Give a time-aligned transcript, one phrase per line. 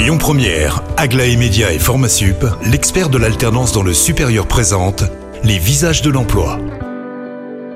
[0.00, 5.04] Lyon Première, Aglaé Média et Formasup, l'expert de l'alternance dans le supérieur présente
[5.44, 6.58] les visages de l'emploi.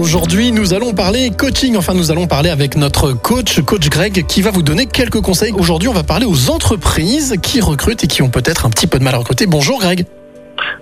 [0.00, 1.76] Aujourd'hui, nous allons parler coaching.
[1.76, 5.52] Enfin, nous allons parler avec notre coach, coach Greg, qui va vous donner quelques conseils.
[5.52, 8.98] Aujourd'hui, on va parler aux entreprises qui recrutent et qui ont peut-être un petit peu
[8.98, 9.44] de mal à recruter.
[9.44, 10.06] Bonjour Greg.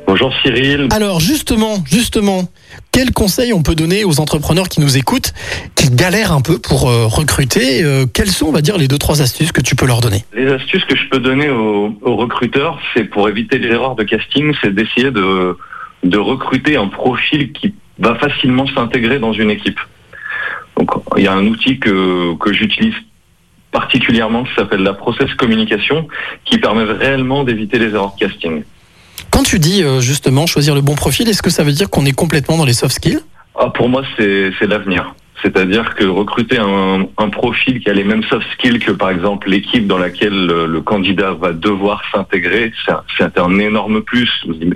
[0.07, 0.89] Bonjour Cyril.
[0.93, 2.45] Alors justement, justement,
[2.93, 5.33] quels conseils on peut donner aux entrepreneurs qui nous écoutent,
[5.75, 8.99] qui galèrent un peu pour euh, recruter euh, Quelles sont, on va dire, les deux
[8.99, 10.25] trois astuces que tu peux leur donner?
[10.35, 14.05] Les astuces que je peux donner aux, aux recruteurs, c'est pour éviter les erreurs de
[14.05, 15.57] casting, c'est d'essayer de,
[16.05, 19.81] de recruter un profil qui va facilement s'intégrer dans une équipe.
[20.77, 22.95] Donc il y a un outil que, que j'utilise
[23.73, 26.07] particulièrement qui s'appelle la process communication,
[26.45, 28.63] qui permet réellement d'éviter les erreurs de casting.
[29.35, 32.07] Quand tu dis euh, justement choisir le bon profil, est-ce que ça veut dire qu'on
[32.07, 33.19] est complètement dans les soft skills?
[33.59, 35.13] Ah, pour moi, c'est l'avenir.
[35.43, 39.51] C'est-à-dire que recruter un, un profil qui a les mêmes soft skills que par exemple
[39.51, 42.73] l'équipe dans laquelle le, le candidat va devoir s'intégrer,
[43.19, 44.31] c'est un- énorme plus.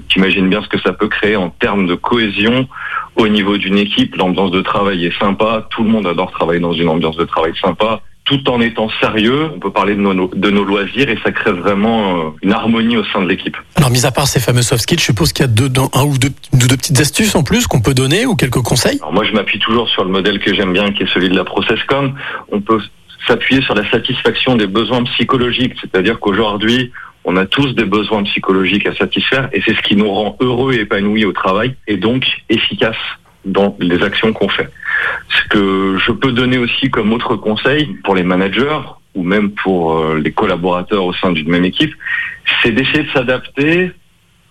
[0.09, 2.69] Tu imagines bien ce que ça peut créer en termes de cohésion
[3.17, 4.17] au niveau d'une équipe.
[4.17, 7.53] L'ambiance de travail est sympa, tout le monde adore travailler dans une ambiance de travail
[7.62, 8.03] sympa.
[8.29, 11.51] Tout en étant sérieux, on peut parler de nos, de nos loisirs et ça crée
[11.51, 13.57] vraiment euh, une harmonie au sein de l'équipe.
[13.75, 16.05] Alors, mis à part ces fameux soft skills, je suppose qu'il y a deux, un
[16.05, 18.98] ou deux, deux, deux petites astuces en plus qu'on peut donner ou quelques conseils?
[19.01, 21.37] Alors moi, je m'appuie toujours sur le modèle que j'aime bien, qui est celui de
[21.37, 22.17] la ProcessCom.
[22.53, 22.83] On peut
[23.27, 26.92] s'appuyer sur la satisfaction des besoins psychologiques, c'est-à-dire qu'aujourd'hui,
[27.25, 30.75] on a tous des besoins psychologiques à satisfaire, et c'est ce qui nous rend heureux
[30.75, 32.97] et épanouis au travail, et donc efficaces
[33.44, 34.69] dans les actions qu'on fait.
[35.28, 38.80] Ce que je peux donner aussi comme autre conseil pour les managers
[39.14, 41.95] ou même pour euh, les collaborateurs au sein d'une même équipe,
[42.62, 43.92] c'est d'essayer de s'adapter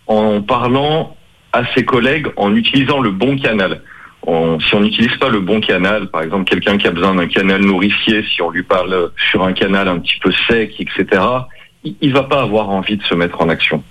[0.07, 1.15] en parlant
[1.53, 3.81] à ses collègues en utilisant le bon canal.
[4.25, 7.61] Si on n'utilise pas le bon canal, par exemple quelqu'un qui a besoin d'un canal
[7.61, 11.05] nourricier, si on lui parle sur un canal un petit peu sec, etc.,
[11.85, 13.83] il, il va pas avoir envie de se mettre en action.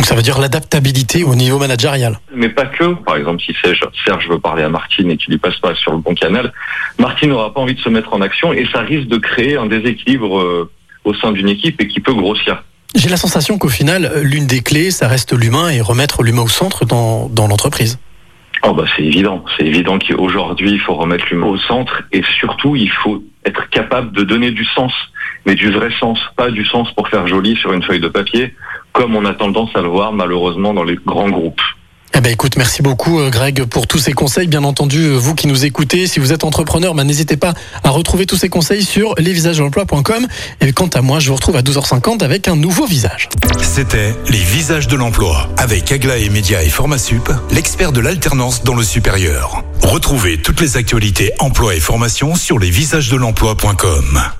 [0.00, 2.18] Donc, ça veut dire l'adaptabilité au niveau managérial.
[2.34, 2.94] Mais pas que.
[3.04, 5.92] Par exemple, si Serge, Serge veut parler à Martine et qu'il lui passe pas sur
[5.92, 6.54] le bon canal,
[6.98, 9.66] Martine n'aura pas envie de se mettre en action et ça risque de créer un
[9.66, 10.70] déséquilibre euh,
[11.04, 12.64] au sein d'une équipe et qui peut grossir.
[12.94, 16.44] J'ai la sensation qu'au final, euh, l'une des clés, ça reste l'humain et remettre l'humain
[16.44, 17.98] au centre dans, dans l'entreprise.
[18.62, 22.74] Oh bah c'est évident, c'est évident qu'aujourd'hui il faut remettre l'humain au centre et surtout
[22.74, 24.92] il faut être capable de donner du sens,
[25.44, 28.54] mais du vrai sens, pas du sens pour faire joli sur une feuille de papier,
[28.92, 31.60] comme on a tendance à le voir malheureusement dans les grands groupes.
[32.12, 34.48] Eh ben écoute, merci beaucoup euh, Greg pour tous ces conseils.
[34.48, 37.90] Bien entendu, euh, vous qui nous écoutez, si vous êtes entrepreneur, ben, n'hésitez pas à
[37.90, 40.26] retrouver tous ces conseils sur lesvisagesdelemploi.com.
[40.60, 43.28] Et quant à moi, je vous retrouve à 12h50 avec un nouveau visage.
[43.62, 48.82] C'était les visages de l'emploi avec Aglaé Média et Formasup, l'expert de l'alternance dans le
[48.82, 49.62] supérieur.
[49.82, 54.39] Retrouvez toutes les actualités emploi et formation sur lesvisagesdelemploi.com.